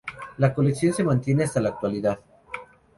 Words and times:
La 0.39 0.55
colección 0.55 0.95
se 0.95 1.03
mantiene 1.03 1.43
hasta 1.43 1.61
la 1.61 1.69
actualidad. 1.69 2.17